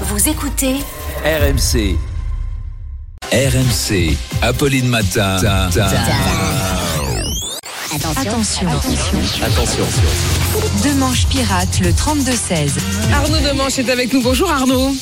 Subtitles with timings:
[0.00, 0.74] Vous écoutez
[1.24, 1.96] RMC.
[3.32, 4.16] RMC.
[4.42, 5.36] Apolline Matin.
[8.16, 8.68] Attention.
[8.68, 9.84] Attention.
[10.84, 12.72] Demanche pirate le 32-16.
[13.12, 14.20] Arnaud Demanche est avec nous.
[14.20, 14.92] Bonjour Arnaud.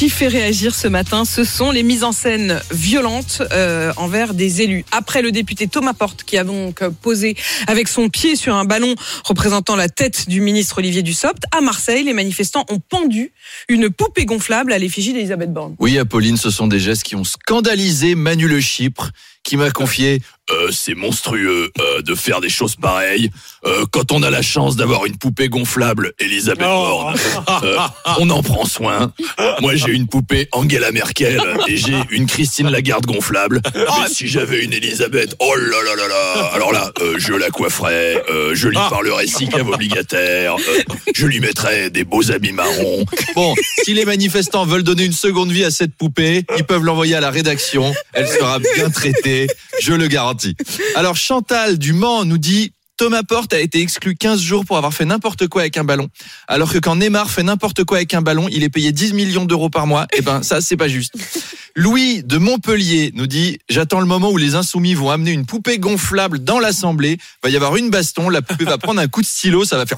[0.00, 4.62] Qui fait réagir ce matin, ce sont les mises en scène violentes euh, envers des
[4.62, 4.82] élus.
[4.92, 8.94] Après le député Thomas Porte, qui a donc posé avec son pied sur un ballon
[9.24, 13.30] représentant la tête du ministre Olivier Dussopt, à Marseille, les manifestants ont pendu
[13.68, 15.76] une poupée gonflable à l'effigie d'Elisabeth Borne.
[15.78, 19.10] Oui, Apolline, ce sont des gestes qui ont scandalisé Manu Le Chypre,
[19.50, 20.22] qui m'a confié
[20.52, 23.30] Euh, C'est monstrueux euh, de faire des choses pareilles.
[23.64, 27.16] Euh, quand on a la chance d'avoir une poupée gonflable, Elisabeth Borne,
[27.62, 27.76] euh,
[28.18, 29.12] on en prend soin.
[29.60, 33.60] Moi, j'ai une poupée Angela Merkel et j'ai une Christine Lagarde gonflable.
[33.76, 37.50] Mais si j'avais une Elisabeth, oh là là là là Alors là, euh, je la
[37.50, 42.52] coifferais, euh, je lui parlerais si cave obligataire, euh, je lui mettrais des beaux habits
[42.52, 43.04] marrons.
[43.36, 43.54] Bon,
[43.84, 47.20] si les manifestants veulent donner une seconde vie à cette poupée, ils peuvent l'envoyer à
[47.20, 47.94] la rédaction.
[48.14, 49.39] Elle sera bien traitée,
[49.80, 50.56] je le garantis.
[50.94, 54.92] Alors Chantal du Mans nous dit Thomas Porte a été exclu 15 jours pour avoir
[54.92, 56.10] fait n'importe quoi avec un ballon.
[56.46, 59.46] Alors que quand Neymar fait n'importe quoi avec un ballon, il est payé 10 millions
[59.46, 60.06] d'euros par mois.
[60.14, 61.14] Eh ben, ça, c'est pas juste.
[61.74, 65.78] Louis de Montpellier nous dit J'attends le moment où les insoumis vont amener une poupée
[65.78, 67.16] gonflable dans l'Assemblée.
[67.42, 68.28] Va y avoir une baston.
[68.28, 69.64] La poupée va prendre un coup de stylo.
[69.64, 69.96] Ça va faire.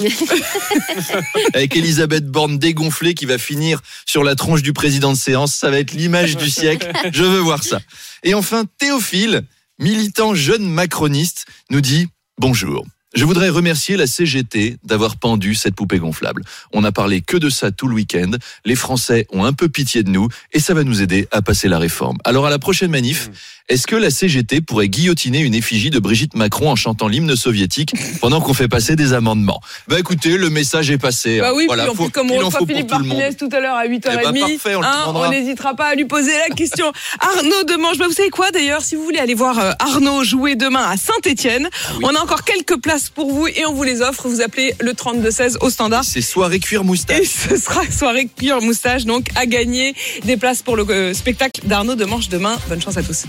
[1.54, 5.54] Avec Elisabeth Borne dégonflée qui va finir sur la tronche du président de séance.
[5.54, 6.90] Ça va être l'image du siècle.
[7.12, 7.80] Je veux voir ça.
[8.24, 9.44] Et enfin, Théophile,
[9.78, 12.86] militant jeune macroniste, nous dit Bonjour.
[13.14, 16.42] Je voudrais remercier la CGT d'avoir pendu cette poupée gonflable.
[16.72, 18.30] On n'a parlé que de ça tout le week-end.
[18.64, 21.68] Les Français ont un peu pitié de nous et ça va nous aider à passer
[21.68, 22.16] la réforme.
[22.24, 23.28] Alors à la prochaine manif,
[23.68, 27.94] est-ce que la CGT pourrait guillotiner une effigie de Brigitte Macron en chantant l'hymne soviétique
[28.20, 29.60] pendant qu'on fait passer des amendements?
[29.88, 31.40] Bah écoutez, le message est passé.
[31.40, 32.90] Bah oui, Voilà, puis en faut- plus, comme on reçoit Philippe.
[32.90, 36.32] Martinez tout à l'heure à 8h30, Eh le hein, on n'hésitera pas à lui poser
[36.48, 36.92] la question.
[37.20, 40.56] Arnaud Demange, bah vous savez quoi d'ailleurs, si vous voulez aller voir euh, Arnaud jouer
[40.56, 44.00] demain à Saint-Etienne, Ah on a encore quelques places pour vous et on vous les
[44.00, 44.28] offre.
[44.28, 46.04] Vous appelez le 3216 au standard.
[46.04, 47.20] C'est soirée cuir moustache.
[47.20, 51.60] Et ce sera soirée cuir moustache, donc à gagner des places pour le euh, spectacle
[51.66, 52.56] d'Arnaud Demange demain.
[52.68, 53.24] Bonne chance à tous.